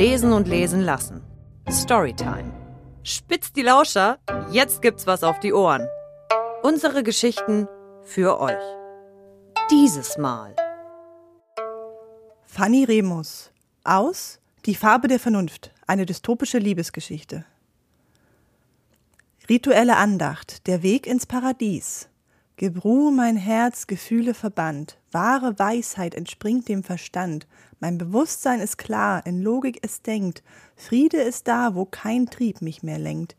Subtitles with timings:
[0.00, 1.20] Lesen und lesen lassen.
[1.70, 2.50] Storytime.
[3.02, 4.18] Spitzt die Lauscher,
[4.50, 5.86] jetzt gibt's was auf die Ohren.
[6.62, 7.68] Unsere Geschichten
[8.02, 8.64] für euch.
[9.70, 10.56] Dieses Mal.
[12.46, 13.50] Fanny Remus.
[13.84, 15.70] Aus Die Farbe der Vernunft.
[15.86, 17.44] Eine dystopische Liebesgeschichte.
[19.50, 20.66] Rituelle Andacht.
[20.66, 22.09] Der Weg ins Paradies.
[22.60, 24.98] Gebruh mein Herz, Gefühle verbannt.
[25.12, 27.46] Wahre Weisheit entspringt dem Verstand.
[27.78, 30.42] Mein Bewusstsein ist klar, in Logik es denkt.
[30.76, 33.34] Friede ist da, wo kein Trieb mich mehr lenkt.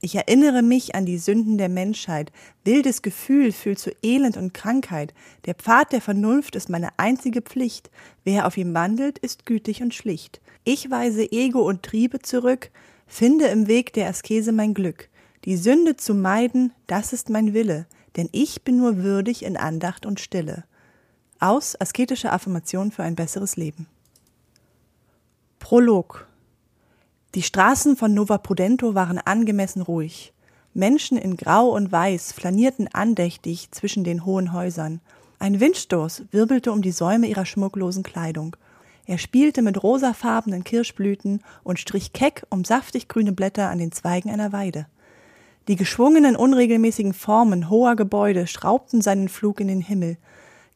[0.00, 2.32] Ich erinnere mich an die Sünden der Menschheit.
[2.64, 5.14] Wildes Gefühl fühlt zu Elend und Krankheit.
[5.44, 7.92] Der Pfad der Vernunft ist meine einzige Pflicht.
[8.24, 10.40] Wer auf ihm wandelt, ist gütig und schlicht.
[10.64, 12.72] Ich weise Ego und Triebe zurück,
[13.06, 15.10] finde im Weg der Askese mein Glück.
[15.44, 17.86] Die Sünde zu meiden, das ist mein Wille
[18.16, 20.64] denn ich bin nur würdig in Andacht und Stille.
[21.40, 23.86] Aus asketische Affirmation für ein besseres Leben.
[25.58, 26.26] Prolog
[27.34, 30.32] Die Straßen von Nova Prudento waren angemessen ruhig.
[30.74, 35.00] Menschen in Grau und Weiß flanierten andächtig zwischen den hohen Häusern.
[35.38, 38.56] Ein Windstoß wirbelte um die Säume ihrer schmucklosen Kleidung.
[39.06, 44.30] Er spielte mit rosafarbenen Kirschblüten und strich keck um saftig grüne Blätter an den Zweigen
[44.30, 44.86] einer Weide.
[45.68, 50.18] Die geschwungenen, unregelmäßigen Formen hoher Gebäude schraubten seinen Flug in den Himmel.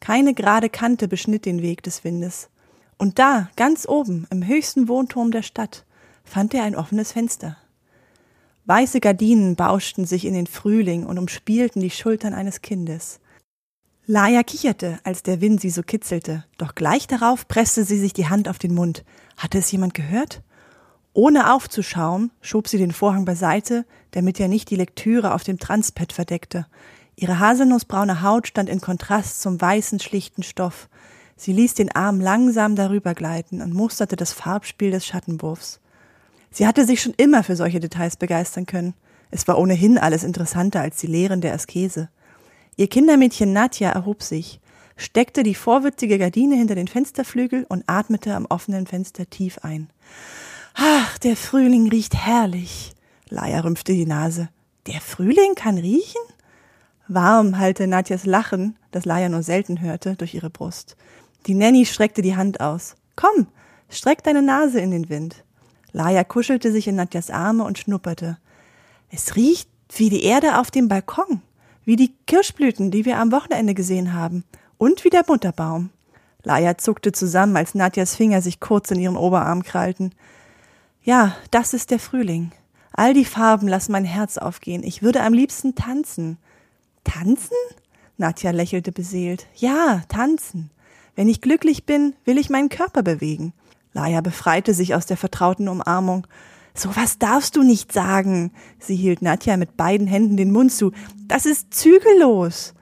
[0.01, 2.49] Keine gerade Kante beschnitt den Weg des Windes.
[2.97, 5.85] Und da, ganz oben, im höchsten Wohnturm der Stadt,
[6.25, 7.57] fand er ein offenes Fenster.
[8.65, 13.21] Weiße Gardinen bauschten sich in den Frühling und umspielten die Schultern eines Kindes.
[14.07, 18.29] Laia kicherte, als der Wind sie so kitzelte, doch gleich darauf presste sie sich die
[18.29, 19.05] Hand auf den Mund.
[19.37, 20.43] Hatte es jemand gehört?
[21.19, 26.13] Ohne aufzuschauen, schob sie den Vorhang beiseite, damit er nicht die Lektüre auf dem Transpad
[26.13, 26.69] verdeckte.
[27.17, 30.89] Ihre haselnussbraune Haut stand in Kontrast zum weißen, schlichten Stoff.
[31.35, 35.81] Sie ließ den Arm langsam darüber gleiten und musterte das Farbspiel des Schattenwurfs.
[36.53, 38.95] Sie hatte sich schon immer für solche Details begeistern können.
[39.33, 42.11] Es war ohnehin alles interessanter als die Lehren der Askese.
[42.77, 44.61] Ihr Kindermädchen Nadja erhob sich,
[44.97, 49.91] steckte die vorwitzige Gardine hinter den Fensterflügel und atmete am offenen Fenster tief ein.
[50.81, 52.93] Ach, der Frühling riecht herrlich.
[53.29, 54.49] Laia rümpfte die Nase.
[54.87, 56.21] Der Frühling kann riechen?
[57.09, 60.97] Warm hallte Nadjas Lachen, das Laia nur selten hörte, durch ihre Brust.
[61.49, 62.95] Die Nanny streckte die Hand aus.
[63.17, 63.49] Komm,
[63.91, 65.43] streck deine Nase in den Wind.
[65.91, 68.39] Laia kuschelte sich in Nadjas Arme und schnupperte.
[69.11, 71.43] Es riecht wie die Erde auf dem Balkon,
[71.85, 74.45] wie die Kirschblüten, die wir am Wochenende gesehen haben,
[74.77, 75.91] und wie der Mutterbaum.
[76.45, 80.15] Laia zuckte zusammen, als Nadjas Finger sich kurz in ihren Oberarm krallten.
[81.09, 82.51] Ja, das ist der Frühling.
[82.93, 84.83] All die Farben lassen mein Herz aufgehen.
[84.83, 86.37] Ich würde am liebsten tanzen.
[87.03, 87.57] Tanzen?
[88.19, 89.47] Nadja lächelte beseelt.
[89.55, 90.71] Ja, tanzen.
[91.17, 93.55] Wenn ich glücklich bin, will ich meinen Körper bewegen.
[93.95, 96.27] Laia befreite sich aus der vertrauten Umarmung.
[96.75, 98.53] So was darfst du nicht sagen.
[98.79, 100.93] Sie hielt Nadja mit beiden Händen den Mund zu.
[101.27, 102.75] Das ist zügellos.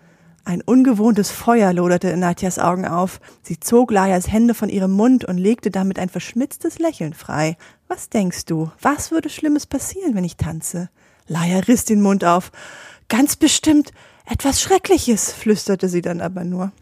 [0.45, 3.21] Ein ungewohntes Feuer loderte in Nadjas Augen auf.
[3.43, 7.57] Sie zog Lajas Hände von ihrem Mund und legte damit ein verschmitztes Lächeln frei.
[7.89, 8.71] Was denkst du?
[8.81, 10.91] Was würde Schlimmes passieren, wenn ich tanze?
[11.29, 12.51] Laia riss den Mund auf.
[13.09, 13.93] Ganz bestimmt
[14.25, 16.73] etwas Schreckliches, flüsterte sie dann aber nur.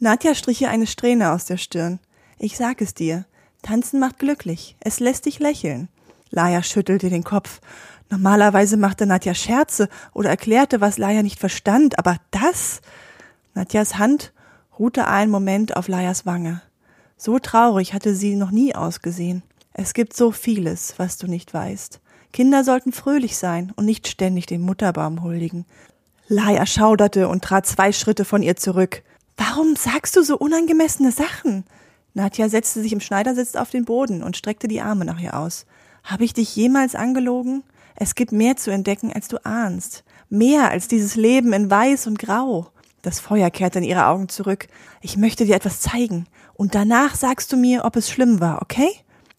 [0.00, 2.00] Nadja strich ihr eine Strähne aus der Stirn.
[2.38, 3.26] Ich sag es dir.
[3.62, 4.76] Tanzen macht glücklich.
[4.80, 5.88] Es lässt dich lächeln.
[6.30, 7.60] Laia schüttelte den Kopf.
[8.10, 12.80] Normalerweise machte Nadja Scherze oder erklärte, was Laia nicht verstand, aber das?
[13.54, 14.32] Nadjas Hand
[14.78, 16.60] ruhte einen Moment auf Laias Wange.
[17.16, 19.42] So traurig hatte sie noch nie ausgesehen.
[19.76, 22.00] Es gibt so vieles, was du nicht weißt.
[22.32, 25.66] Kinder sollten fröhlich sein und nicht ständig den Mutterbaum huldigen.
[26.28, 29.02] Laia schauderte und trat zwei Schritte von ihr zurück.
[29.36, 31.64] Warum sagst du so unangemessene Sachen?
[32.14, 35.66] Nadja setzte sich im Schneidersitz auf den Boden und streckte die Arme nach ihr aus.
[36.04, 37.64] Habe ich dich jemals angelogen?
[37.96, 40.04] Es gibt mehr zu entdecken, als du ahnst.
[40.30, 42.68] Mehr als dieses Leben in Weiß und Grau.
[43.02, 44.68] Das Feuer kehrte in ihre Augen zurück.
[45.02, 46.26] Ich möchte dir etwas zeigen.
[46.54, 48.88] Und danach sagst du mir, ob es schlimm war, okay?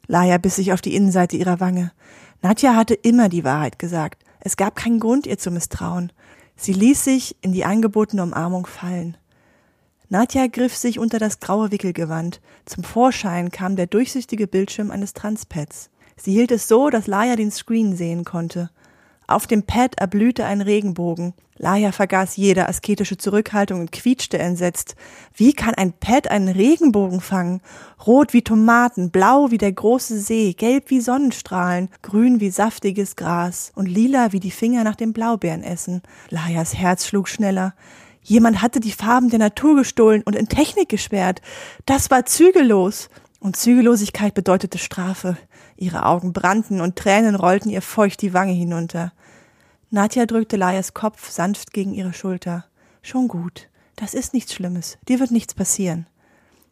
[0.08, 1.92] Laia biss sich auf die Innenseite ihrer Wange.
[2.42, 4.24] Nadja hatte immer die Wahrheit gesagt.
[4.40, 6.12] Es gab keinen Grund, ihr zu misstrauen.
[6.56, 9.18] Sie ließ sich in die angebotene Umarmung fallen.
[10.10, 12.40] Nadja griff sich unter das graue Wickelgewand.
[12.66, 15.90] Zum Vorschein kam der durchsichtige Bildschirm eines Transpads.
[16.16, 18.70] Sie hielt es so, dass Laia den Screen sehen konnte.
[19.28, 21.34] Auf dem Pad erblühte ein Regenbogen.
[21.58, 24.96] Laia vergaß jede asketische Zurückhaltung und quietschte entsetzt.
[25.34, 27.62] Wie kann ein Pad einen Regenbogen fangen?
[28.06, 33.72] Rot wie Tomaten, blau wie der große See, gelb wie Sonnenstrahlen, grün wie saftiges Gras
[33.74, 36.02] und lila wie die Finger nach dem Blaubeerenessen.
[36.30, 37.74] Laias Herz schlug schneller.
[38.22, 41.42] Jemand hatte die Farben der Natur gestohlen und in Technik gesperrt.
[41.86, 43.10] Das war zügellos.
[43.40, 45.38] Und Zügellosigkeit bedeutete Strafe.
[45.78, 49.12] Ihre Augen brannten und Tränen rollten ihr feucht die Wange hinunter.
[49.90, 52.66] Nadja drückte Layas Kopf sanft gegen ihre Schulter.
[53.02, 53.70] Schon gut.
[53.96, 54.98] Das ist nichts Schlimmes.
[55.08, 56.08] Dir wird nichts passieren.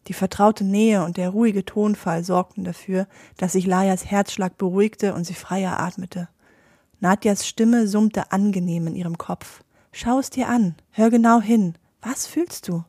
[0.08, 3.08] Die vertraute Nähe und der ruhige Tonfall sorgten dafür,
[3.38, 6.28] dass sich Layas Herzschlag beruhigte und sie freier atmete.
[7.00, 9.64] Nadjas Stimme summte angenehm in ihrem Kopf.
[9.92, 10.76] Schau es dir an.
[10.92, 11.76] Hör genau hin.
[12.02, 12.84] Was fühlst du?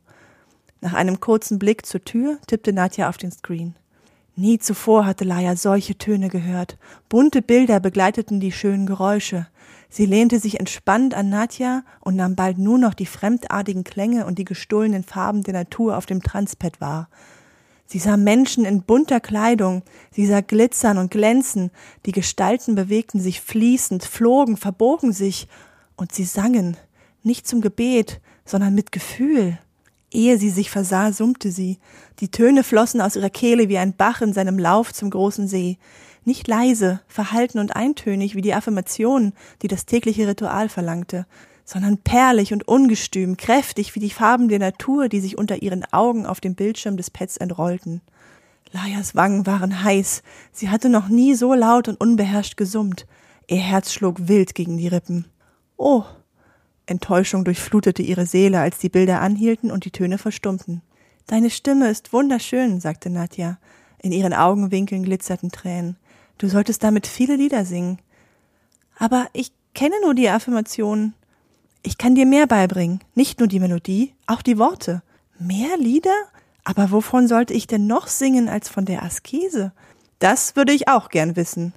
[0.80, 3.76] Nach einem kurzen Blick zur Tür tippte Nadja auf den Screen.
[4.36, 6.76] Nie zuvor hatte Laia solche Töne gehört.
[7.08, 9.46] Bunte Bilder begleiteten die schönen Geräusche.
[9.88, 14.38] Sie lehnte sich entspannt an Nadja und nahm bald nur noch die fremdartigen Klänge und
[14.38, 17.08] die gestohlenen Farben der Natur auf dem Transpad wahr.
[17.86, 21.70] Sie sah Menschen in bunter Kleidung, sie sah glitzern und glänzen,
[22.06, 25.46] die Gestalten bewegten sich fließend, flogen, verbogen sich,
[25.96, 26.76] und sie sangen,
[27.22, 29.60] nicht zum Gebet, sondern mit Gefühl.
[30.14, 31.78] Ehe sie sich versah, summte sie.
[32.20, 35.76] Die Töne flossen aus ihrer Kehle wie ein Bach in seinem Lauf zum großen See.
[36.24, 41.26] Nicht leise, verhalten und eintönig wie die Affirmationen, die das tägliche Ritual verlangte,
[41.64, 46.26] sondern perlig und ungestüm, kräftig wie die Farben der Natur, die sich unter ihren Augen
[46.26, 48.00] auf dem Bildschirm des Pets entrollten.
[48.70, 50.22] Laias Wangen waren heiß.
[50.52, 53.06] Sie hatte noch nie so laut und unbeherrscht gesummt.
[53.48, 55.26] Ihr Herz schlug wild gegen die Rippen.
[55.76, 56.04] Oh,
[56.86, 60.82] Enttäuschung durchflutete ihre Seele, als die Bilder anhielten und die Töne verstummten.
[61.26, 63.58] Deine Stimme ist wunderschön, sagte Nadja.
[64.02, 65.96] In ihren Augenwinkeln glitzerten Tränen.
[66.36, 67.98] Du solltest damit viele Lieder singen.
[68.98, 71.14] Aber ich kenne nur die Affirmationen.
[71.82, 75.02] Ich kann dir mehr beibringen, nicht nur die Melodie, auch die Worte.
[75.38, 76.14] Mehr Lieder?
[76.64, 79.72] Aber wovon sollte ich denn noch singen als von der Askese?
[80.18, 81.74] Das würde ich auch gern wissen.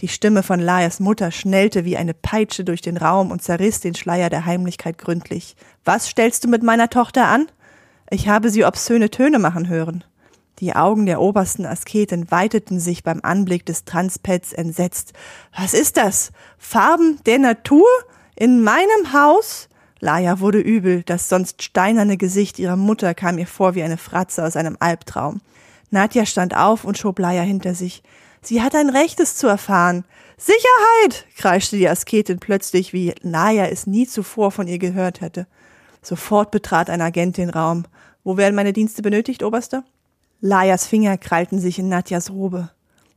[0.00, 3.94] Die Stimme von Laias Mutter schnellte wie eine Peitsche durch den Raum und zerriss den
[3.94, 5.54] Schleier der Heimlichkeit gründlich.
[5.84, 7.46] Was stellst du mit meiner Tochter an?
[8.10, 10.04] Ich habe sie obszöne Töne machen hören.
[10.58, 15.12] Die Augen der obersten Asketin weiteten sich beim Anblick des Transpads entsetzt.
[15.56, 16.30] Was ist das?
[16.58, 17.86] Farben der Natur?
[18.36, 19.68] In meinem Haus?
[20.00, 24.44] Laia wurde übel, das sonst steinerne Gesicht ihrer Mutter kam ihr vor wie eine Fratze
[24.44, 25.40] aus einem Albtraum.
[25.90, 28.02] Nadja stand auf und schob Laia hinter sich.
[28.42, 30.04] Sie hat ein Rechtes zu erfahren.
[30.36, 31.26] Sicherheit!
[31.36, 35.46] kreischte die Asketin plötzlich, wie Naya es nie zuvor von ihr gehört hätte.
[36.02, 37.84] Sofort betrat ein Agent den Raum.
[38.24, 39.84] Wo werden meine Dienste benötigt, Oberster?
[40.40, 42.70] Layas Finger krallten sich in Nadjas Robe.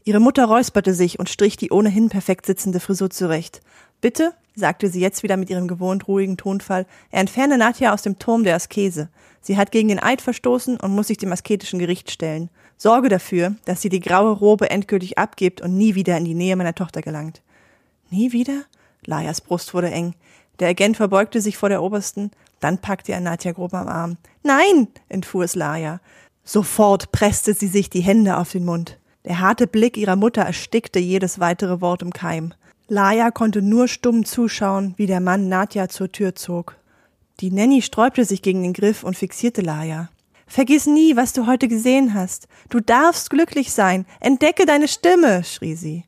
[0.04, 3.62] Ihre Mutter räusperte sich und strich die ohnehin perfekt sitzende Frisur zurecht.
[4.02, 8.20] Bitte, sagte sie jetzt wieder mit ihrem gewohnt ruhigen Tonfall, er entferne Nadja aus dem
[8.20, 9.10] Turm der Askese.
[9.42, 12.50] Sie hat gegen den Eid verstoßen und muss sich dem asketischen Gericht stellen.
[12.78, 16.56] Sorge dafür, dass sie die graue Robe endgültig abgibt und nie wieder in die Nähe
[16.56, 17.42] meiner Tochter gelangt.
[18.10, 18.64] Nie wieder?
[19.06, 20.16] Layas Brust wurde eng.
[20.60, 24.18] Der Agent verbeugte sich vor der Obersten, dann packte er Nadja grob am Arm.
[24.44, 26.00] Nein, entfuhr es Laia.
[26.44, 28.98] Sofort presste sie sich die Hände auf den Mund.
[29.26, 32.54] Der harte Blick ihrer Mutter erstickte jedes weitere Wort im Keim.
[32.88, 36.76] Laia konnte nur stumm zuschauen, wie der Mann Nadja zur Tür zog.
[37.40, 40.10] Die Nanny sträubte sich gegen den Griff und fixierte Laia.
[40.46, 42.48] Vergiss nie, was du heute gesehen hast.
[42.70, 44.06] Du darfst glücklich sein.
[44.20, 46.04] Entdecke deine Stimme, schrie sie.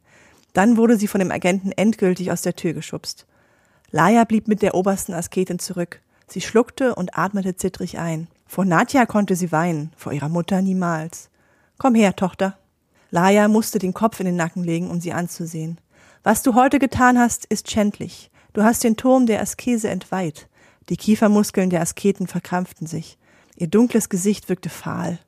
[0.54, 3.26] Dann wurde sie von dem Agenten endgültig aus der Tür geschubst.
[3.90, 6.02] Laia blieb mit der obersten Asketin zurück.
[6.28, 8.28] Sie schluckte und atmete zittrig ein.
[8.46, 11.30] Vor Nadja konnte sie weinen, vor ihrer Mutter niemals.
[11.80, 12.58] Komm her, Tochter.
[13.10, 15.80] Laia musste den Kopf in den Nacken legen, um sie anzusehen.
[16.28, 18.30] Was du heute getan hast, ist schändlich.
[18.52, 20.50] Du hast den Turm der Askese entweiht.
[20.90, 23.18] Die Kiefermuskeln der Asketen verkrampften sich.
[23.56, 25.20] Ihr dunkles Gesicht wirkte fahl.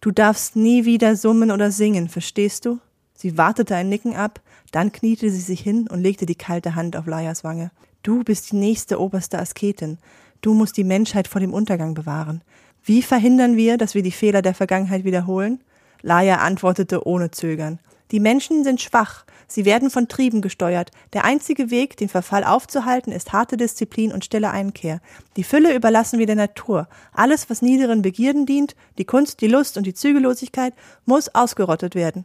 [0.00, 2.80] Du darfst nie wieder summen oder singen, verstehst du?
[3.14, 4.40] Sie wartete ein Nicken ab,
[4.72, 7.70] dann kniete sie sich hin und legte die kalte Hand auf Laias Wange.
[8.02, 9.98] Du bist die nächste oberste Asketin.
[10.40, 12.42] Du musst die Menschheit vor dem Untergang bewahren.
[12.82, 15.60] Wie verhindern wir, dass wir die Fehler der Vergangenheit wiederholen?
[16.02, 17.78] Laia antwortete ohne Zögern.
[18.10, 20.90] Die Menschen sind schwach, sie werden von Trieben gesteuert.
[21.12, 25.00] Der einzige Weg, den Verfall aufzuhalten, ist harte Disziplin und stille Einkehr.
[25.36, 26.88] Die Fülle überlassen wir der Natur.
[27.12, 30.74] Alles, was niederen Begierden dient, die Kunst, die Lust und die Zügellosigkeit,
[31.04, 32.24] muss ausgerottet werden.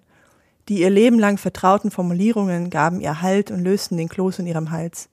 [0.68, 4.72] Die ihr Leben lang vertrauten Formulierungen gaben ihr Halt und lösten den Kloß in ihrem
[4.72, 5.10] Hals.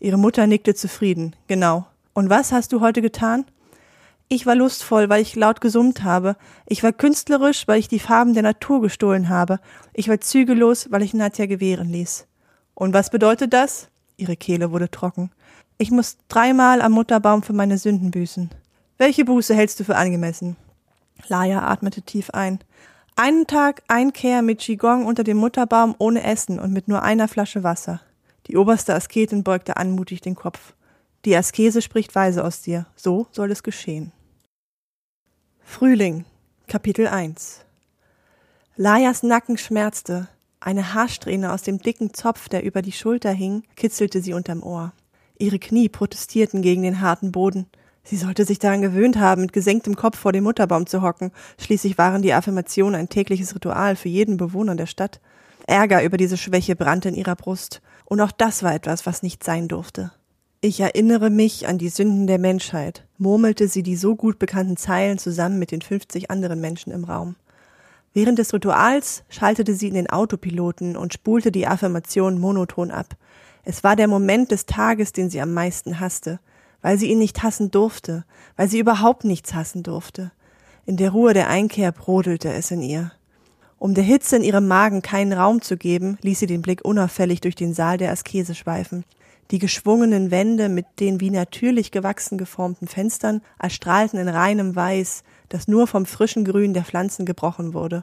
[0.00, 1.36] Ihre Mutter nickte zufrieden.
[1.46, 1.86] Genau.
[2.12, 3.44] Und was hast du heute getan?
[4.28, 6.36] Ich war lustvoll, weil ich laut gesummt habe.
[6.66, 9.60] Ich war künstlerisch, weil ich die Farben der Natur gestohlen habe.
[9.92, 12.26] Ich war zügellos, weil ich Nadja gewähren ließ.
[12.74, 13.88] Und was bedeutet das?
[14.16, 15.30] Ihre Kehle wurde trocken.
[15.78, 18.50] Ich muss dreimal am Mutterbaum für meine Sünden büßen.
[18.98, 20.56] Welche Buße hältst du für angemessen?
[21.28, 22.58] Laia atmete tief ein.
[23.14, 27.62] Einen Tag Einkehr mit Qigong unter dem Mutterbaum ohne Essen und mit nur einer Flasche
[27.62, 28.00] Wasser.
[28.48, 30.74] Die oberste Asketin beugte anmutig den Kopf.
[31.24, 32.86] Die Askese spricht weise aus dir.
[32.96, 34.12] So soll es geschehen.
[35.68, 36.24] Frühling,
[36.68, 37.66] Kapitel 1
[38.76, 40.26] Lajas Nacken schmerzte.
[40.58, 44.94] Eine Haarsträhne aus dem dicken Zopf, der über die Schulter hing, kitzelte sie unterm Ohr.
[45.36, 47.66] Ihre Knie protestierten gegen den harten Boden.
[48.04, 51.30] Sie sollte sich daran gewöhnt haben, mit gesenktem Kopf vor dem Mutterbaum zu hocken.
[51.58, 55.20] Schließlich waren die Affirmationen ein tägliches Ritual für jeden Bewohner der Stadt.
[55.66, 57.82] Ärger über diese Schwäche brannte in ihrer Brust.
[58.06, 60.12] Und auch das war etwas, was nicht sein durfte.
[60.60, 65.18] Ich erinnere mich an die Sünden der Menschheit, murmelte sie die so gut bekannten Zeilen
[65.18, 67.36] zusammen mit den 50 anderen Menschen im Raum.
[68.14, 73.16] Während des Rituals schaltete sie in den Autopiloten und spulte die Affirmation monoton ab.
[73.64, 76.40] Es war der Moment des Tages, den sie am meisten hasste
[76.86, 78.24] weil sie ihn nicht hassen durfte,
[78.56, 80.30] weil sie überhaupt nichts hassen durfte.
[80.84, 83.10] In der Ruhe der Einkehr brodelte es in ihr.
[83.76, 87.40] Um der Hitze in ihrem Magen keinen Raum zu geben, ließ sie den Blick unauffällig
[87.40, 89.04] durch den Saal der Askese schweifen.
[89.50, 95.68] Die geschwungenen Wände mit den wie natürlich gewachsen geformten Fenstern erstrahlten in reinem Weiß, das
[95.68, 98.02] nur vom frischen Grün der Pflanzen gebrochen wurde.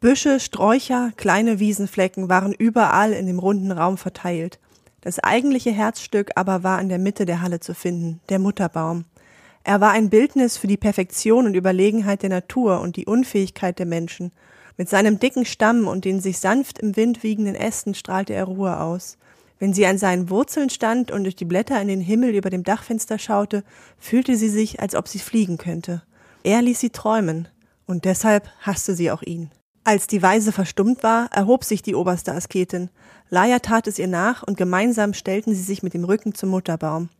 [0.00, 4.60] Büsche, Sträucher, kleine Wiesenflecken waren überall in dem runden Raum verteilt.
[5.00, 9.04] Das eigentliche Herzstück aber war in der Mitte der Halle zu finden, der Mutterbaum.
[9.64, 13.86] Er war ein Bildnis für die Perfektion und Überlegenheit der Natur und die Unfähigkeit der
[13.86, 14.30] Menschen.
[14.76, 18.78] Mit seinem dicken Stamm und den sich sanft im Wind wiegenden Ästen strahlte er Ruhe
[18.78, 19.16] aus.
[19.58, 22.64] Wenn sie an seinen Wurzeln stand und durch die Blätter in den Himmel über dem
[22.64, 23.64] Dachfenster schaute,
[23.98, 26.02] fühlte sie sich, als ob sie fliegen könnte.
[26.42, 27.48] Er ließ sie träumen,
[27.86, 29.50] und deshalb hasste sie auch ihn.
[29.84, 32.88] Als die Weise verstummt war, erhob sich die oberste Asketin.
[33.28, 37.10] Laia tat es ihr nach und gemeinsam stellten sie sich mit dem Rücken zum Mutterbaum.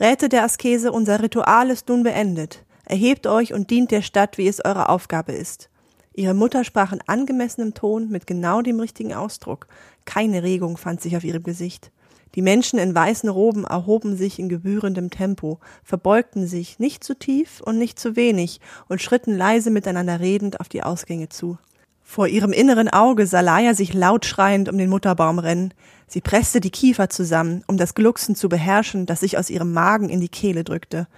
[0.00, 2.64] Räte der Askese, unser Ritual ist nun beendet.
[2.86, 5.68] Erhebt euch und dient der Stadt, wie es eure Aufgabe ist.
[6.16, 9.68] Ihre Mutter sprach in angemessenem Ton mit genau dem richtigen Ausdruck.
[10.06, 11.92] Keine Regung fand sich auf ihrem Gesicht.
[12.34, 17.60] Die Menschen in weißen Roben erhoben sich in gebührendem Tempo, verbeugten sich nicht zu tief
[17.60, 21.58] und nicht zu wenig und schritten leise miteinander redend auf die Ausgänge zu.
[22.02, 25.74] Vor ihrem inneren Auge sah Laia sich laut schreiend um den Mutterbaum rennen.
[26.06, 30.08] Sie presste die Kiefer zusammen, um das Glucksen zu beherrschen, das sich aus ihrem Magen
[30.08, 31.08] in die Kehle drückte.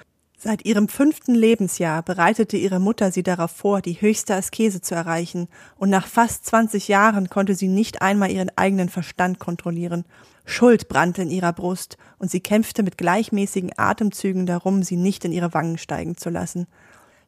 [0.41, 5.49] Seit ihrem fünften Lebensjahr bereitete ihre Mutter sie darauf vor, die höchste Askese zu erreichen,
[5.79, 10.05] und nach fast zwanzig Jahren konnte sie nicht einmal ihren eigenen Verstand kontrollieren.
[10.45, 15.33] Schuld brannte in ihrer Brust, und sie kämpfte mit gleichmäßigen Atemzügen darum, sie nicht in
[15.33, 16.69] ihre Wangen steigen zu lassen.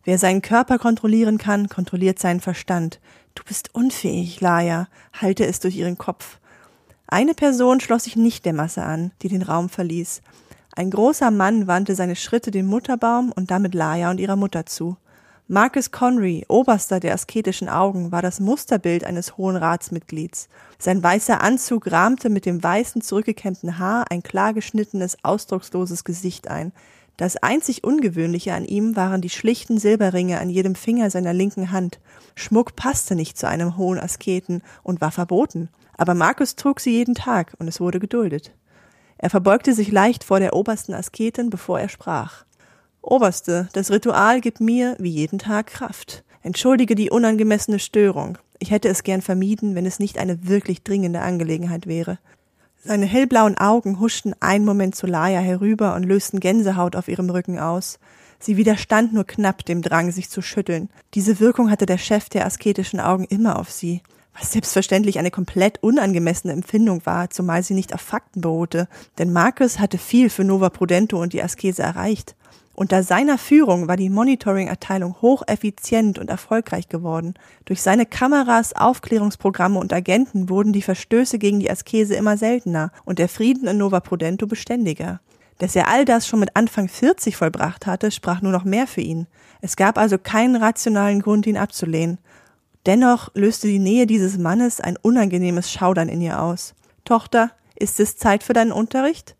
[0.04, 3.00] Wer seinen Körper kontrollieren kann, kontrolliert seinen Verstand.
[3.34, 6.38] Du bist unfähig, Laia, halte es durch ihren Kopf.
[7.08, 10.22] Eine Person schloss sich nicht der Masse an, die den Raum verließ.
[10.80, 14.96] Ein großer Mann wandte seine Schritte dem Mutterbaum und damit Laia und ihrer Mutter zu.
[15.46, 20.48] Marcus Conry, Oberster der asketischen Augen, war das Musterbild eines Hohen Ratsmitglieds.
[20.78, 26.72] Sein weißer Anzug rahmte mit dem weißen, zurückgekämmten Haar ein klar geschnittenes, ausdrucksloses Gesicht ein.
[27.18, 32.00] Das einzig Ungewöhnliche an ihm waren die schlichten Silberringe an jedem Finger seiner linken Hand.
[32.34, 35.68] Schmuck passte nicht zu einem hohen Asketen und war verboten,
[35.98, 38.52] aber Markus trug sie jeden Tag und es wurde geduldet.
[39.22, 42.46] Er verbeugte sich leicht vor der obersten Asketin, bevor er sprach.
[43.02, 46.24] Oberste, das Ritual gibt mir, wie jeden Tag, Kraft.
[46.42, 48.38] Entschuldige die unangemessene Störung.
[48.60, 52.18] Ich hätte es gern vermieden, wenn es nicht eine wirklich dringende Angelegenheit wäre.
[52.82, 57.58] Seine hellblauen Augen huschten einen Moment zu Laia herüber und lösten Gänsehaut auf ihrem Rücken
[57.58, 57.98] aus.
[58.38, 60.88] Sie widerstand nur knapp dem Drang, sich zu schütteln.
[61.12, 64.00] Diese Wirkung hatte der Chef der asketischen Augen immer auf sie,
[64.40, 69.78] was selbstverständlich eine komplett unangemessene Empfindung war, zumal sie nicht auf Fakten beruhte, denn Marcus
[69.78, 72.34] hatte viel für Nova Prudento und die Askese erreicht.
[72.74, 77.34] Unter seiner Führung war die Monitoring-Abteilung hocheffizient und erfolgreich geworden.
[77.66, 83.18] Durch seine Kameras, Aufklärungsprogramme und Agenten wurden die Verstöße gegen die Askese immer seltener und
[83.18, 85.20] der Frieden in Nova Prudento beständiger.
[85.58, 89.02] Dass er all das schon mit Anfang 40 vollbracht hatte, sprach nur noch mehr für
[89.02, 89.26] ihn.
[89.60, 92.16] Es gab also keinen rationalen Grund, ihn abzulehnen.
[92.86, 96.74] Dennoch löste die Nähe dieses Mannes ein unangenehmes Schaudern in ihr aus.
[97.04, 99.36] Tochter, ist es Zeit für deinen Unterricht?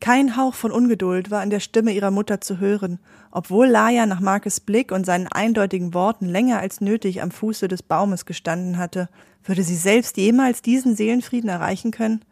[0.00, 2.98] Kein Hauch von Ungeduld war in der Stimme ihrer Mutter zu hören,
[3.30, 7.84] obwohl Laia nach Markes Blick und seinen eindeutigen Worten länger als nötig am Fuße des
[7.84, 9.08] Baumes gestanden hatte.
[9.44, 12.24] Würde sie selbst jemals diesen Seelenfrieden erreichen können?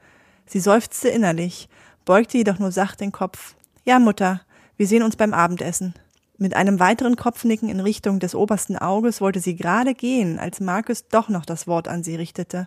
[0.46, 1.68] Sie seufzte innerlich,
[2.04, 3.54] beugte jedoch nur sacht den Kopf.
[3.84, 4.40] Ja, Mutter,
[4.76, 5.94] wir sehen uns beim Abendessen.
[6.42, 11.06] Mit einem weiteren Kopfnicken in Richtung des obersten Auges wollte sie gerade gehen, als Markus
[11.06, 12.66] doch noch das Wort an sie richtete.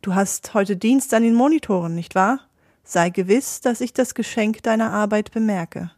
[0.00, 2.38] Du hast heute Dienst an den Monitoren, nicht wahr?
[2.84, 5.90] Sei gewiss, dass ich das Geschenk deiner Arbeit bemerke.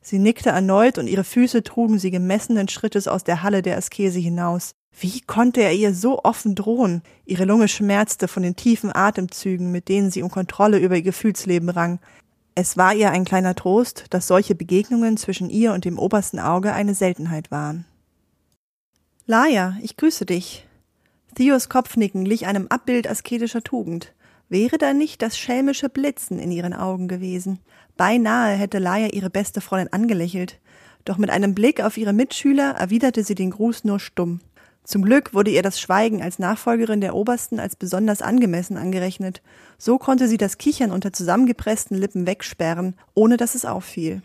[0.00, 4.18] Sie nickte erneut und ihre Füße trugen sie gemessenen Schrittes aus der Halle der Askese
[4.18, 4.72] hinaus.
[4.98, 7.02] Wie konnte er ihr so offen drohen?
[7.24, 11.68] Ihre Lunge schmerzte von den tiefen Atemzügen, mit denen sie um Kontrolle über ihr Gefühlsleben
[11.68, 12.00] rang.
[12.54, 16.74] Es war ihr ein kleiner Trost, dass solche Begegnungen zwischen ihr und dem obersten Auge
[16.74, 17.86] eine Seltenheit waren.
[19.26, 20.66] Laia, ich grüße dich.
[21.34, 24.12] Theos Kopfnicken glich einem Abbild asketischer Tugend.
[24.50, 27.60] Wäre da nicht das schelmische Blitzen in ihren Augen gewesen?
[27.96, 30.60] Beinahe hätte Laia ihre beste Freundin angelächelt,
[31.06, 34.40] doch mit einem Blick auf ihre Mitschüler erwiderte sie den Gruß nur stumm.
[34.84, 39.40] Zum Glück wurde ihr das Schweigen als Nachfolgerin der Obersten als besonders angemessen angerechnet.
[39.84, 44.22] So konnte sie das Kichern unter zusammengepressten Lippen wegsperren, ohne dass es auffiel.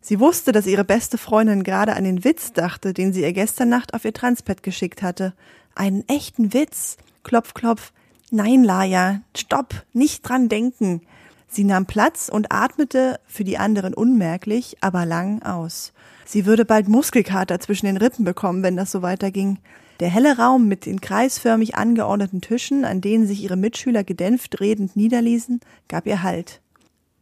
[0.00, 3.68] Sie wusste, dass ihre beste Freundin gerade an den Witz dachte, den sie ihr gestern
[3.68, 5.32] Nacht auf ihr Transpad geschickt hatte.
[5.74, 6.98] Einen echten Witz.
[7.24, 7.90] Klopf, klopf.
[8.30, 11.00] Nein, Laia, stopp, nicht dran denken.
[11.48, 15.92] Sie nahm Platz und atmete für die anderen unmerklich, aber lang aus.
[16.24, 19.58] Sie würde bald Muskelkater zwischen den Rippen bekommen, wenn das so weiterging.
[20.00, 24.94] Der helle Raum mit den kreisförmig angeordneten Tischen, an denen sich ihre Mitschüler gedämpft redend
[24.94, 26.60] niederließen, gab ihr Halt.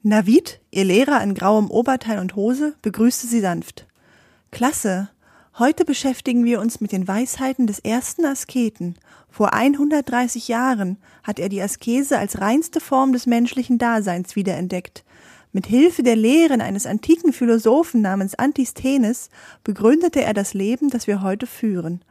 [0.02, 3.86] Navid, ihr Lehrer in grauem Oberteil und Hose, begrüßte sie sanft.
[4.50, 5.08] Klasse.
[5.56, 8.96] Heute beschäftigen wir uns mit den Weisheiten des ersten Asketen.
[9.30, 15.04] Vor 130 Jahren hat er die Askese als reinste Form des menschlichen Daseins wiederentdeckt.
[15.52, 19.30] Mit Hilfe der Lehren eines antiken Philosophen namens Antisthenes
[19.62, 22.02] begründete er das Leben, das wir heute führen.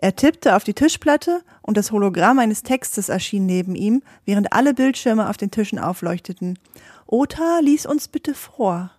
[0.00, 4.72] Er tippte auf die Tischplatte und das Hologramm eines Textes erschien neben ihm, während alle
[4.72, 6.56] Bildschirme auf den Tischen aufleuchteten.
[7.06, 8.92] Ota lies uns bitte vor.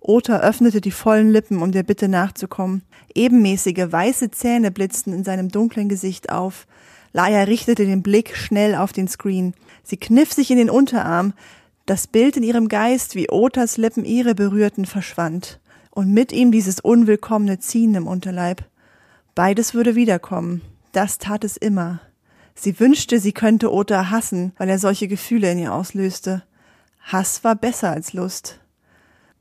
[0.00, 2.82] Ota öffnete die vollen Lippen, um der Bitte nachzukommen.
[3.14, 6.66] Ebenmäßige weiße Zähne blitzten in seinem dunklen Gesicht auf.
[7.12, 9.52] Laia richtete den Blick schnell auf den Screen.
[9.82, 11.34] Sie kniff sich in den Unterarm,
[11.84, 15.60] das Bild in ihrem Geist, wie Otas Lippen ihre berührten, verschwand.
[15.90, 18.64] Und mit ihm dieses unwillkommene Ziehen im Unterleib.
[19.34, 20.62] Beides würde wiederkommen.
[20.92, 22.00] Das tat es immer.
[22.54, 26.42] Sie wünschte, sie könnte Ota hassen, weil er solche Gefühle in ihr auslöste.
[27.00, 28.60] Hass war besser als Lust.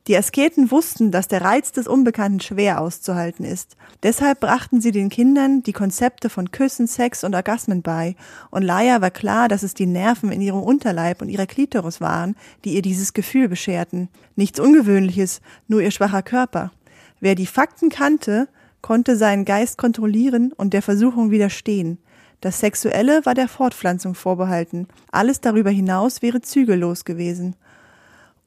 [0.08, 3.76] Die Asketen wussten, dass der Reiz des Unbekannten schwer auszuhalten ist.
[4.02, 8.16] Deshalb brachten sie den Kindern die Konzepte von Küssen, Sex und Orgasmen bei,
[8.50, 12.36] und Laia war klar, dass es die Nerven in ihrem Unterleib und ihrer Klitoris waren,
[12.66, 14.10] die ihr dieses Gefühl bescherten.
[14.36, 16.72] Nichts Ungewöhnliches, nur ihr schwacher Körper.
[17.20, 18.48] Wer die Fakten kannte,
[18.82, 22.00] konnte seinen Geist kontrollieren und der Versuchung widerstehen.
[22.42, 27.56] Das Sexuelle war der Fortpflanzung vorbehalten, alles darüber hinaus wäre zügellos gewesen.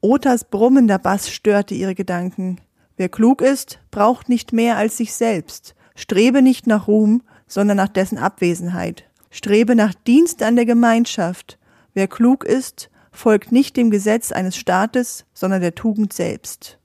[0.01, 2.59] Otas brummender Bass störte ihre Gedanken.
[2.97, 5.75] Wer klug ist, braucht nicht mehr als sich selbst.
[5.95, 9.05] Strebe nicht nach Ruhm, sondern nach dessen Abwesenheit.
[9.29, 11.57] Strebe nach Dienst an der Gemeinschaft.
[11.93, 16.79] Wer klug ist, folgt nicht dem Gesetz eines Staates, sondern der Tugend selbst.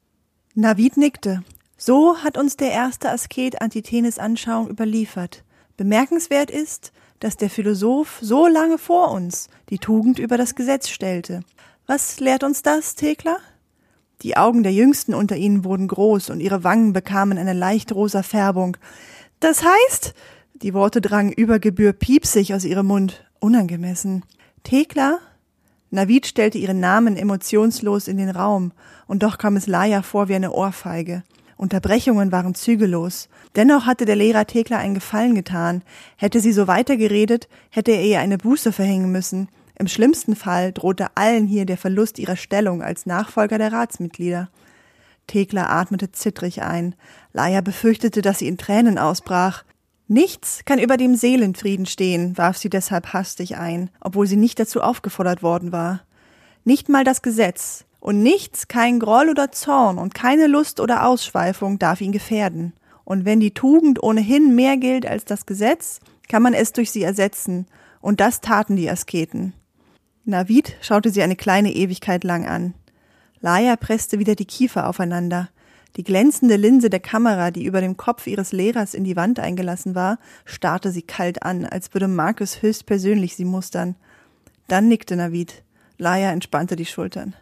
[0.55, 1.43] Navid nickte.
[1.81, 5.45] So hat uns der erste Asket Antithenes Anschauung überliefert.
[5.77, 11.41] Bemerkenswert ist, dass der Philosoph so lange vor uns die Tugend über das Gesetz stellte.
[11.87, 13.37] Was lehrt uns das, Thekla?
[14.23, 18.25] Die Augen der Jüngsten unter ihnen wurden groß und ihre Wangen bekamen eine leicht rosa
[18.25, 18.77] Färbung.
[19.39, 20.15] Das heißt,
[20.55, 24.25] die Worte drangen über Gebühr piepsig aus ihrem Mund, unangemessen.
[24.65, 25.21] Thekla?
[25.91, 28.73] Navid stellte ihren Namen emotionslos in den Raum,
[29.07, 31.23] und doch kam es Laia vor wie eine Ohrfeige.
[31.59, 33.29] Unterbrechungen waren zügellos.
[33.57, 35.83] Dennoch hatte der Lehrer Thekla einen Gefallen getan.
[36.17, 39.49] Hätte sie so weitergeredet, hätte er ihr eine Buße verhängen müssen.
[39.77, 44.49] Im schlimmsten Fall drohte allen hier der Verlust ihrer Stellung als Nachfolger der Ratsmitglieder.
[45.27, 46.95] Thekla atmete zittrig ein.
[47.33, 49.65] Laia befürchtete, dass sie in Tränen ausbrach.
[50.07, 54.81] Nichts kann über dem Seelenfrieden stehen, warf sie deshalb hastig ein, obwohl sie nicht dazu
[54.81, 56.03] aufgefordert worden war.
[56.65, 61.79] Nicht mal das Gesetz, und nichts, kein Groll oder Zorn und keine Lust oder Ausschweifung
[61.79, 62.73] darf ihn gefährden.
[63.05, 67.03] Und wenn die Tugend ohnehin mehr gilt als das Gesetz, kann man es durch sie
[67.03, 67.67] ersetzen,
[68.01, 69.55] und das taten die Asketen.
[70.25, 72.75] Navid schaute sie eine kleine Ewigkeit lang an.
[73.41, 75.49] Laia presste wieder die Kiefer aufeinander.
[75.97, 79.95] Die glänzende Linse der Kamera, die über dem Kopf ihres Lehrers in die Wand eingelassen
[79.95, 83.97] war, starrte sie kalt an, als würde Markus höchstpersönlich sie mustern.
[84.69, 85.65] Dann nickte Navid.
[85.97, 87.35] Laia entspannte die Schultern.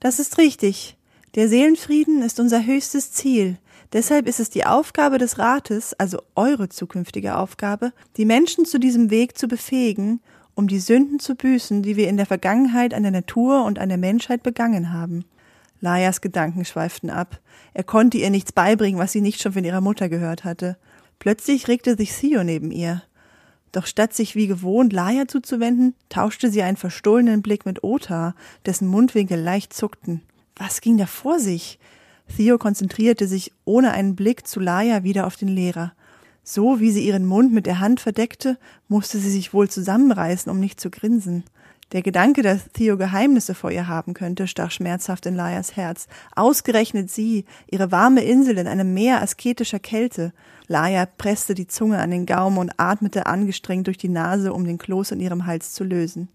[0.00, 0.96] Das ist richtig.
[1.34, 3.58] Der Seelenfrieden ist unser höchstes Ziel.
[3.92, 9.10] Deshalb ist es die Aufgabe des Rates, also eure zukünftige Aufgabe, die Menschen zu diesem
[9.10, 10.20] Weg zu befähigen
[10.56, 13.90] um die Sünden zu büßen, die wir in der Vergangenheit an der Natur und an
[13.90, 15.24] der Menschheit begangen haben.
[15.80, 17.40] Laias Gedanken schweiften ab.
[17.74, 20.78] Er konnte ihr nichts beibringen, was sie nicht schon von ihrer Mutter gehört hatte.
[21.18, 23.02] Plötzlich regte sich Sio neben ihr.
[23.76, 28.34] Doch statt sich wie gewohnt Laia zuzuwenden, tauschte sie einen verstohlenen Blick mit Ota,
[28.64, 30.22] dessen Mundwinkel leicht zuckten.
[30.56, 31.78] Was ging da vor sich?
[32.34, 35.92] Theo konzentrierte sich ohne einen Blick zu Laia wieder auf den Lehrer.
[36.42, 38.56] So wie sie ihren Mund mit der Hand verdeckte,
[38.88, 41.44] musste sie sich wohl zusammenreißen, um nicht zu grinsen.
[41.92, 46.08] Der Gedanke, dass Theo Geheimnisse vor ihr haben könnte, stach schmerzhaft in Laias Herz.
[46.34, 50.32] Ausgerechnet sie, ihre warme Insel in einem Meer asketischer Kälte.
[50.66, 54.78] Laia presste die Zunge an den Gaumen und atmete angestrengt durch die Nase, um den
[54.78, 56.28] Kloß in ihrem Hals zu lösen.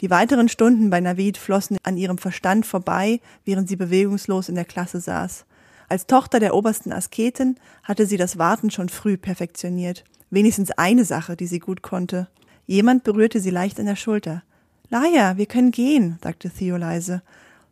[0.00, 4.64] Die weiteren Stunden bei Navid flossen an ihrem Verstand vorbei, während sie bewegungslos in der
[4.64, 5.44] Klasse saß.
[5.90, 10.04] Als Tochter der obersten Asketin hatte sie das Warten schon früh perfektioniert.
[10.30, 12.28] Wenigstens eine Sache, die sie gut konnte.
[12.66, 14.42] Jemand berührte sie leicht in der Schulter.
[14.88, 17.22] Laia, wir können gehen, sagte Theo leise.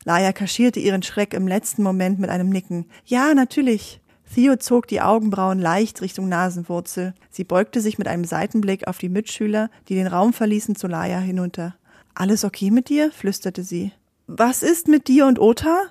[0.05, 2.87] Laia kaschierte ihren Schreck im letzten Moment mit einem Nicken.
[3.07, 4.01] Ja, natürlich.
[4.35, 7.15] Theo zog die Augenbrauen leicht Richtung Nasenwurzel.
[7.31, 11.19] Sie beugte sich mit einem Seitenblick auf die Mitschüler, die den Raum verließen, zu Laia
[11.19, 11.77] hinunter.
[12.15, 13.13] Alles okay mit dir?
[13.13, 13.93] flüsterte sie.
[14.27, 15.85] Was ist mit dir und Ota?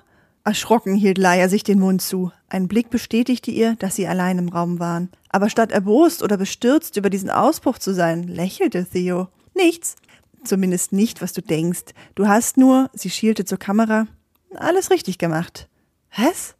[0.44, 2.30] Erschrocken hielt Laia sich den Mund zu.
[2.50, 5.08] Ein Blick bestätigte ihr, dass sie allein im Raum waren.
[5.30, 9.28] Aber statt erbost oder bestürzt über diesen Ausbruch zu sein, lächelte Theo.
[9.54, 9.96] Nichts.
[10.44, 11.94] Zumindest nicht, was du denkst.
[12.14, 14.06] Du hast nur, sie schielte zur Kamera,
[14.54, 15.68] alles richtig gemacht.
[16.16, 16.54] Was?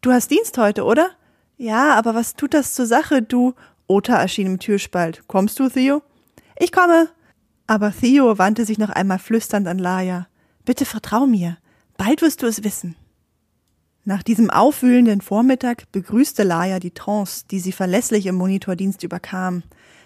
[0.00, 1.10] Du hast Dienst heute, oder?
[1.56, 3.54] Ja, aber was tut das zur Sache, du?
[3.88, 5.22] Ota erschien im Türspalt.
[5.26, 6.02] Kommst du, Theo?
[6.58, 7.08] Ich komme.
[7.66, 10.28] Aber Theo wandte sich noch einmal flüsternd an Laia.
[10.64, 11.58] Bitte vertrau mir.
[11.96, 12.94] Bald wirst du es wissen.
[14.04, 19.62] Nach diesem aufwühlenden Vormittag begrüßte Laia die Trance, die sie verlässlich im Monitordienst überkam.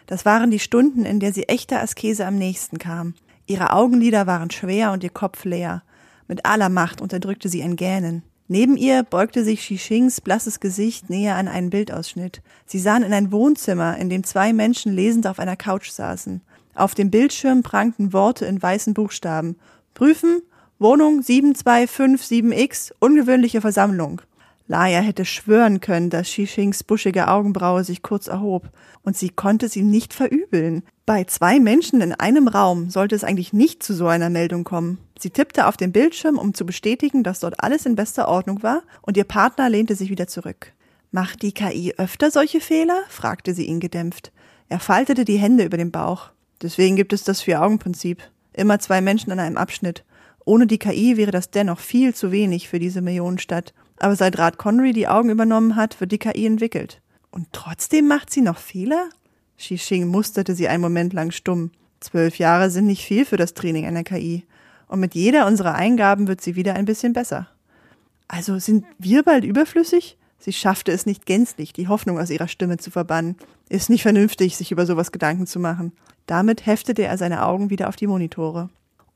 [0.06, 3.14] Das waren die Stunden, in der sie echter Askese am nächsten kam.
[3.46, 5.82] Ihre Augenlider waren schwer und ihr Kopf leer.
[6.28, 8.22] Mit aller Macht unterdrückte sie ein Gähnen.
[8.48, 12.42] Neben ihr beugte sich Shishings blasses Gesicht näher an einen Bildausschnitt.
[12.66, 16.42] Sie sahen in ein Wohnzimmer, in dem zwei Menschen lesend auf einer Couch saßen.
[16.74, 19.56] Auf dem Bildschirm prangten Worte in weißen Buchstaben.
[19.94, 20.42] Prüfen,
[20.78, 24.22] Wohnung 7257X, ungewöhnliche Versammlung.
[24.72, 28.70] Laia hätte schwören können, dass Shishings buschige Augenbraue sich kurz erhob,
[29.02, 30.82] und sie konnte sie nicht verübeln.
[31.04, 34.96] Bei zwei Menschen in einem Raum sollte es eigentlich nicht zu so einer Meldung kommen.
[35.18, 38.82] Sie tippte auf den Bildschirm, um zu bestätigen, dass dort alles in bester Ordnung war,
[39.02, 40.72] und ihr Partner lehnte sich wieder zurück.
[41.10, 43.02] Macht die KI öfter solche Fehler?
[43.10, 44.32] fragte sie ihn gedämpft.
[44.70, 46.30] Er faltete die Hände über den Bauch.
[46.62, 48.22] Deswegen gibt es das Vier-Augen-Prinzip.
[48.54, 50.02] Immer zwei Menschen an einem Abschnitt.
[50.46, 53.74] Ohne die KI wäre das dennoch viel zu wenig für diese Millionenstadt.
[53.98, 57.00] Aber seit Rat Connery die Augen übernommen hat, wird die KI entwickelt.
[57.30, 59.08] Und trotzdem macht sie noch Fehler?
[59.58, 61.70] Xixing musterte sie einen Moment lang stumm.
[62.00, 64.44] Zwölf Jahre sind nicht viel für das Training einer KI.
[64.88, 67.48] Und mit jeder unserer Eingaben wird sie wieder ein bisschen besser.
[68.28, 70.18] Also sind wir bald überflüssig?
[70.38, 73.36] Sie schaffte es nicht gänzlich, die Hoffnung aus ihrer Stimme zu verbannen.
[73.68, 75.92] Ist nicht vernünftig, sich über sowas Gedanken zu machen.
[76.26, 78.68] Damit heftete er seine Augen wieder auf die Monitore.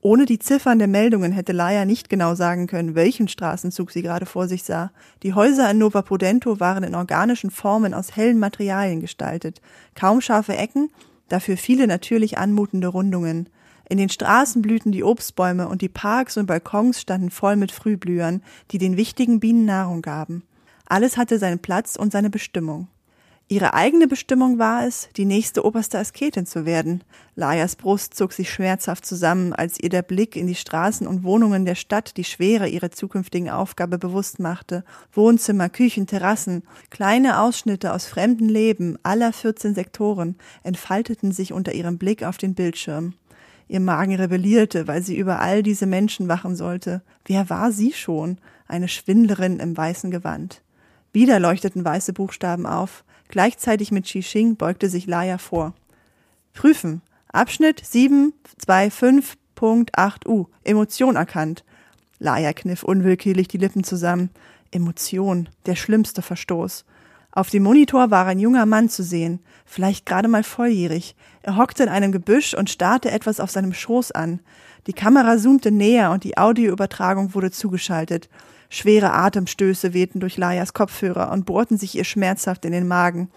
[0.07, 4.25] Ohne die Ziffern der Meldungen hätte Laia nicht genau sagen können, welchen Straßenzug sie gerade
[4.25, 4.93] vor sich sah.
[5.21, 9.59] Die Häuser in Nova Podento waren in organischen Formen aus hellen Materialien gestaltet.
[9.95, 10.91] Kaum scharfe Ecken,
[11.27, 13.49] dafür viele natürlich anmutende Rundungen.
[13.89, 18.41] In den Straßen blühten die Obstbäume und die Parks und Balkons standen voll mit Frühblühern,
[18.71, 20.43] die den wichtigen Bienen Nahrung gaben.
[20.85, 22.87] Alles hatte seinen Platz und seine Bestimmung.
[23.49, 27.01] Ihre eigene Bestimmung war es, die nächste oberste Asketin zu werden.
[27.35, 31.63] Laias Brust zog sich schmerzhaft zusammen, als ihr der Blick in die Straßen und Wohnungen
[31.63, 34.83] der Stadt die Schwere ihrer zukünftigen Aufgabe bewusst machte.
[35.13, 41.97] Wohnzimmer, Küchen, Terrassen, kleine Ausschnitte aus fremden Leben aller 14 Sektoren entfalteten sich unter ihrem
[41.97, 43.13] Blick auf den Bildschirm.
[43.69, 47.01] Ihr Magen rebellierte, weil sie über all diese Menschen wachen sollte.
[47.23, 48.39] Wer war sie schon?
[48.67, 50.61] Eine Schwindlerin im weißen Gewand.
[51.13, 53.05] Wieder leuchteten weiße Buchstaben auf.
[53.29, 55.73] Gleichzeitig mit Xixing beugte sich Laia vor.
[56.53, 57.01] Prüfen.
[57.31, 60.47] Abschnitt 725.8u.
[60.63, 61.63] Emotion erkannt.
[62.19, 64.29] Laia kniff unwillkürlich die Lippen zusammen.
[64.71, 65.49] Emotion.
[65.65, 66.85] Der schlimmste Verstoß.
[67.37, 71.15] Auf dem Monitor war ein junger Mann zu sehen, vielleicht gerade mal volljährig.
[71.43, 74.39] Er hockte in einem Gebüsch und starrte etwas auf seinem Schoß an.
[74.87, 78.27] Die Kamera zoomte näher und die Audioübertragung wurde zugeschaltet.
[78.69, 83.29] Schwere Atemstöße wehten durch Laias Kopfhörer und bohrten sich ihr schmerzhaft in den Magen.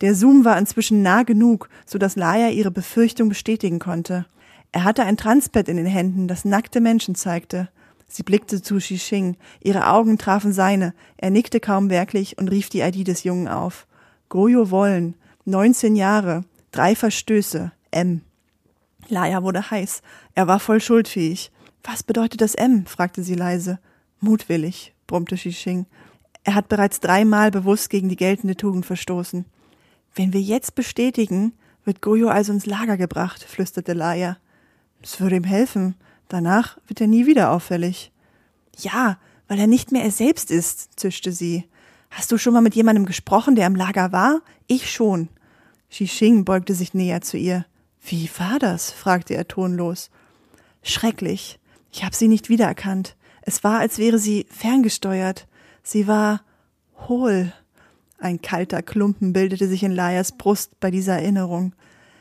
[0.00, 4.26] Der Zoom war inzwischen nah genug, so dass Laia ihre Befürchtung bestätigen konnte.
[4.72, 7.68] Er hatte ein Transpad in den Händen, das nackte Menschen zeigte.
[8.06, 12.80] Sie blickte zu Xixing, ihre Augen trafen seine, er nickte kaum wirklich und rief die
[12.80, 13.86] ID des Jungen auf.
[14.30, 18.22] Goyo Wollen, 19 Jahre, drei Verstöße, M.
[19.08, 20.02] Laia wurde heiß,
[20.34, 21.50] er war voll schuldfähig.
[21.82, 22.86] Was bedeutet das M?
[22.86, 23.78] fragte sie leise.
[24.20, 25.86] Mutwillig, brummte Xixing.
[26.44, 29.44] Er hat bereits dreimal bewusst gegen die geltende Tugend verstoßen.
[30.14, 31.52] Wenn wir jetzt bestätigen,
[31.84, 34.38] wird Goyo also ins Lager gebracht, flüsterte Laia.
[35.02, 35.94] Es würde ihm helfen.
[36.28, 38.12] Danach wird er nie wieder auffällig.
[38.76, 41.64] Ja, weil er nicht mehr er selbst ist, zischte sie.
[42.10, 44.40] Hast du schon mal mit jemandem gesprochen, der im Lager war?
[44.66, 45.28] Ich schon.
[45.90, 47.64] Xixing beugte sich näher zu ihr.
[48.02, 48.90] Wie war das?
[48.90, 50.10] fragte er tonlos.
[50.82, 51.58] Schrecklich.
[51.92, 53.16] Ich habe sie nicht wiedererkannt.
[53.48, 55.48] Es war, als wäre sie ferngesteuert.
[55.82, 56.42] Sie war
[57.08, 57.50] hohl.
[58.18, 61.72] Ein kalter Klumpen bildete sich in Layas Brust bei dieser Erinnerung.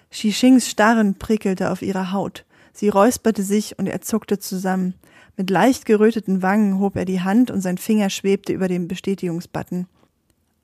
[0.10, 2.46] Shishings Starren prickelte auf ihrer Haut.
[2.72, 4.94] Sie räusperte sich und er zuckte zusammen.
[5.36, 9.88] Mit leicht geröteten Wangen hob er die Hand und sein Finger schwebte über dem Bestätigungsbutton.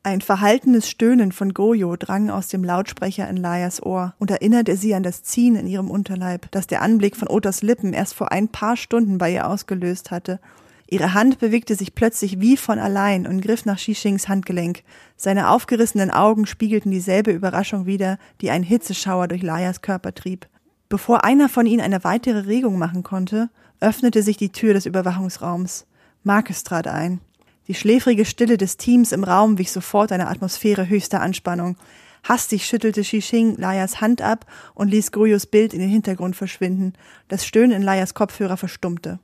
[0.05, 4.93] Ein verhaltenes Stöhnen von Goyo drang aus dem Lautsprecher in Layas Ohr und erinnerte sie
[4.95, 8.49] an das Ziehen in ihrem Unterleib, das der Anblick von Otas Lippen erst vor ein
[8.49, 10.41] paar Stunden bei ihr ausgelöst hatte.
[10.89, 14.83] Ihre Hand bewegte sich plötzlich wie von allein und griff nach Shishings Handgelenk.
[15.15, 20.49] Seine aufgerissenen Augen spiegelten dieselbe Überraschung wider, die ein Hitzeschauer durch Layas Körper trieb.
[20.89, 25.85] Bevor einer von ihnen eine weitere Regung machen konnte, öffnete sich die Tür des Überwachungsraums.
[26.23, 27.21] Marcus trat ein.
[27.67, 31.77] Die schläfrige Stille des Teams im Raum wich sofort einer Atmosphäre höchster Anspannung.
[32.23, 36.93] Hastig schüttelte Shishing Layas Hand ab und ließ Goyos Bild in den Hintergrund verschwinden.
[37.27, 39.19] Das Stöhnen in Layas Kopfhörer verstummte.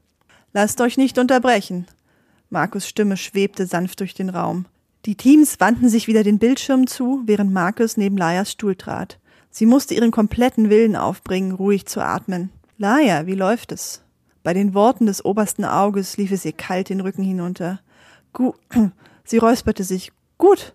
[0.54, 1.88] Lasst euch nicht unterbrechen.
[2.49, 4.65] Markus Stimme schwebte sanft durch den Raum.
[5.06, 9.17] Die Teams wandten sich wieder den Bildschirm zu, während Markus neben Layas Stuhl trat.
[9.52, 12.49] Sie musste ihren kompletten Willen aufbringen, ruhig zu atmen.
[12.78, 14.02] Laya, wie läuft es?
[14.43, 17.80] Bei den Worten des obersten Auges lief es ihr kalt den Rücken hinunter.
[18.34, 18.54] Gu
[19.24, 20.12] Sie räusperte sich.
[20.38, 20.74] Gut.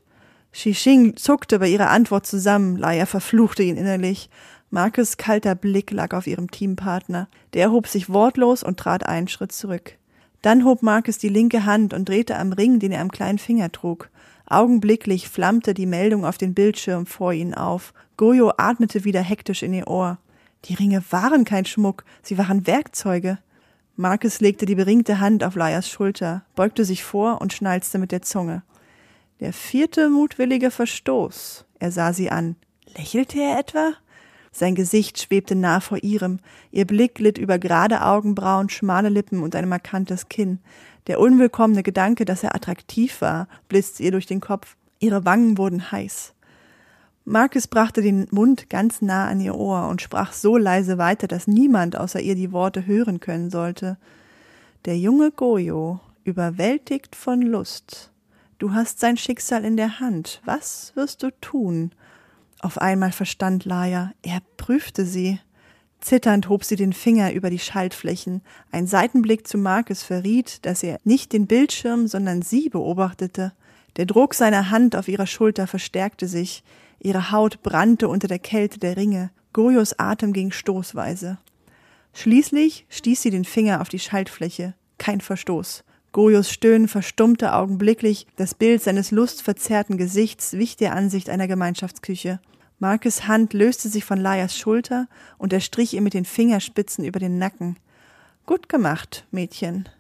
[0.53, 2.77] Shishing zuckte bei ihrer Antwort zusammen.
[2.77, 4.31] Laia verfluchte ihn innerlich.
[4.71, 7.29] Markes kalter Blick lag auf ihrem Teampartner.
[7.53, 9.99] Der hob sich wortlos und trat einen Schritt zurück.
[10.43, 13.73] Dann hob Marcus die linke Hand und drehte am Ring, den er am kleinen Finger
[13.73, 14.11] trug.
[14.47, 17.95] Augenblicklich flammte die Meldung auf den Bildschirm vor ihnen auf.
[18.17, 20.19] Goyo atmete wieder hektisch in ihr Ohr.
[20.67, 23.39] Die Ringe waren kein Schmuck, sie waren Werkzeuge.
[23.97, 28.23] Marcus legte die beringte Hand auf Laias Schulter, beugte sich vor und schnalzte mit der
[28.23, 28.63] Zunge.
[29.39, 31.65] Der vierte mutwillige Verstoß.
[31.79, 32.57] Er sah sie an.
[32.97, 33.93] Lächelte er etwa?
[34.51, 36.41] Sein Gesicht schwebte nah vor ihrem.
[36.73, 40.59] Ihr Blick glitt über gerade Augenbrauen, schmale Lippen und ein markantes Kinn.
[41.07, 44.77] Der unwillkommene Gedanke, dass er attraktiv war, blitzte ihr durch den Kopf.
[44.99, 46.35] Ihre Wangen wurden heiß.
[47.27, 51.47] Marcus brachte den Mund ganz nah an ihr Ohr und sprach so leise weiter, dass
[51.47, 53.97] niemand außer ihr die Worte hören können sollte.
[54.85, 58.11] Der junge Goyo, überwältigt von Lust.
[58.59, 60.43] Du hast sein Schicksal in der Hand.
[60.45, 61.93] Was wirst du tun?
[62.61, 64.13] Auf einmal verstand Laia.
[64.23, 65.41] Er prüfte sie.
[66.01, 68.43] Zitternd hob sie den Finger über die Schaltflächen.
[68.71, 73.53] Ein Seitenblick zu Marcus verriet, dass er nicht den Bildschirm, sondern sie beobachtete.
[73.97, 76.63] Der Druck seiner Hand auf ihrer Schulter verstärkte sich.
[77.05, 79.31] Ihre Haut brannte unter der Kälte der Ringe.
[79.53, 81.37] Goyos Atem ging stoßweise.
[82.15, 84.73] Schließlich stieß sie den Finger auf die Schaltfläche.
[84.97, 85.85] Kein Verstoß.
[86.13, 88.27] Goyos Stöhnen verstummte augenblicklich.
[88.37, 92.41] Das Bild seines lustverzerrten Gesichts wich der Ansicht einer Gemeinschaftsküche.
[92.79, 97.19] Markes Hand löste sich von Layas Schulter und er strich ihr mit den Fingerspitzen über
[97.19, 97.77] den Nacken.
[98.47, 99.91] Gut gemacht, Mädchen.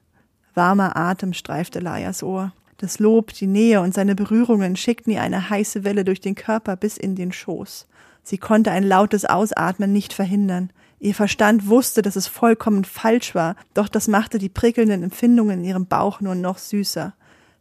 [0.55, 2.55] Warmer Atem streifte Layas Ohr.
[2.85, 6.77] Das Lob, die Nähe und seine Berührungen schickten ihr eine heiße Welle durch den Körper
[6.77, 7.87] bis in den Schoß.
[8.23, 10.71] Sie konnte ein lautes Ausatmen nicht verhindern.
[11.01, 15.65] Ihr Verstand wusste, dass es vollkommen falsch war, doch das machte die prickelnden Empfindungen in
[15.65, 17.15] ihrem Bauch nur noch süßer.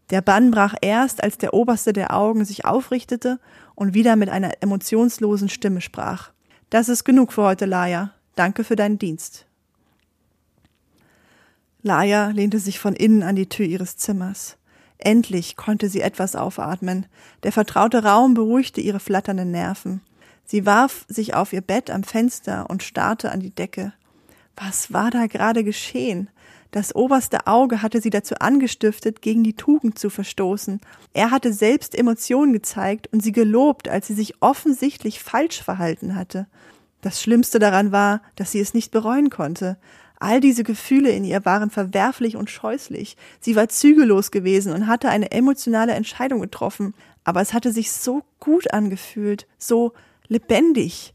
[0.10, 3.40] Der Bann brach erst, als der oberste der Augen sich aufrichtete
[3.76, 6.32] und wieder mit einer emotionslosen Stimme sprach.
[6.70, 8.12] Das ist genug für heute, Laia.
[8.36, 9.46] Danke für deinen Dienst.
[11.82, 14.58] Laia lehnte sich von innen an die Tür ihres Zimmers.
[14.98, 17.06] Endlich konnte sie etwas aufatmen.
[17.44, 20.02] Der vertraute Raum beruhigte ihre flatternden Nerven.
[20.46, 23.94] Sie warf sich auf ihr Bett am Fenster und starrte an die Decke.
[24.56, 26.30] Was war da gerade geschehen?
[26.72, 30.82] Das oberste Auge hatte sie dazu angestiftet, gegen die Tugend zu verstoßen.
[31.14, 36.48] Er hatte selbst Emotionen gezeigt und sie gelobt, als sie sich offensichtlich falsch verhalten hatte.
[37.02, 39.78] Das Schlimmste daran war, dass sie es nicht bereuen konnte.
[40.24, 43.18] All diese Gefühle in ihr waren verwerflich und scheußlich.
[43.42, 46.94] Sie war zügellos gewesen und hatte eine emotionale Entscheidung getroffen,
[47.26, 49.92] aber es hatte sich so gut angefühlt, so
[50.30, 51.14] lebendig.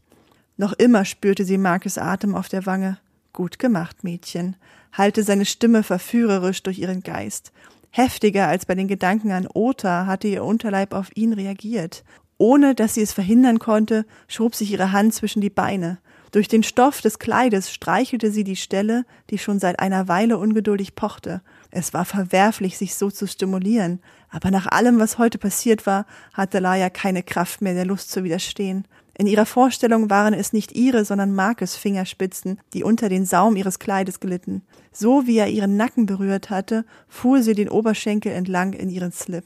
[0.57, 2.99] Noch immer spürte sie Markes Atem auf der Wange.
[3.33, 4.55] Gut gemacht, Mädchen,
[4.93, 7.51] halte seine Stimme verführerisch durch ihren Geist.
[7.89, 12.03] Heftiger als bei den Gedanken an Ota hatte ihr Unterleib auf ihn reagiert.
[12.37, 15.97] Ohne dass sie es verhindern konnte, schob sich ihre Hand zwischen die Beine.
[16.31, 20.93] Durch den Stoff des Kleides streichelte sie die Stelle, die schon seit einer Weile ungeduldig
[20.93, 21.41] pochte.
[21.71, 26.59] Es war verwerflich, sich so zu stimulieren, aber nach allem, was heute passiert war, hatte
[26.59, 28.85] Laia keine Kraft mehr, der Lust zu widerstehen.
[29.17, 33.79] In ihrer Vorstellung waren es nicht ihre, sondern Markes Fingerspitzen, die unter den Saum ihres
[33.79, 34.61] Kleides glitten.
[34.91, 39.43] So wie er ihren Nacken berührt hatte, fuhr sie den Oberschenkel entlang in ihren Slip.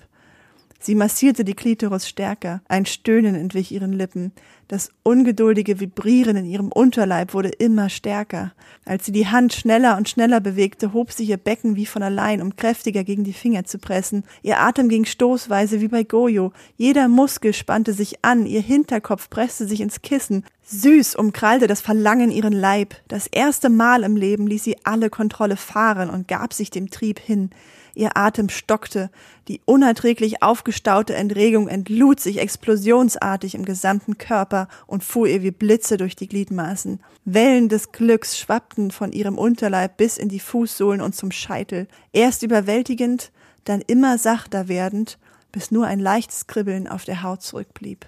[0.86, 2.62] Sie massierte die Klitoris stärker.
[2.68, 4.34] Ein Stöhnen entwich ihren Lippen.
[4.68, 8.52] Das ungeduldige Vibrieren in ihrem Unterleib wurde immer stärker.
[8.84, 12.42] Als sie die Hand schneller und schneller bewegte, hob sich ihr Becken wie von allein,
[12.42, 14.26] um kräftiger gegen die Finger zu pressen.
[14.42, 16.52] Ihr Atem ging stoßweise wie bei Goyo.
[16.76, 20.44] Jeder Muskel spannte sich an, ihr Hinterkopf presste sich ins Kissen.
[20.66, 22.96] Süß umkrallte das Verlangen ihren Leib.
[23.08, 27.20] Das erste Mal im Leben ließ sie alle Kontrolle fahren und gab sich dem Trieb
[27.20, 27.52] hin.
[27.96, 29.12] Ihr Atem stockte,
[29.48, 35.98] die unerträglich aufgestaute Entregung entlud sich explosionsartig im gesamten Körper und fuhr ihr wie Blitze
[35.98, 37.00] durch die Gliedmaßen.
[37.26, 42.42] Wellen des Glücks schwappten von ihrem Unterleib bis in die Fußsohlen und zum Scheitel, erst
[42.42, 43.32] überwältigend,
[43.64, 45.20] dann immer sachter werdend,
[45.52, 48.08] bis nur ein leichtes Kribbeln auf der Haut zurückblieb.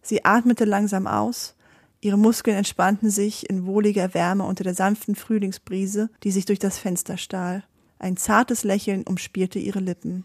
[0.00, 1.56] Sie atmete langsam aus,
[2.00, 6.78] ihre Muskeln entspannten sich in wohliger Wärme unter der sanften Frühlingsbrise, die sich durch das
[6.78, 7.64] Fenster stahl.
[8.02, 10.24] Ein zartes Lächeln umspielte ihre Lippen.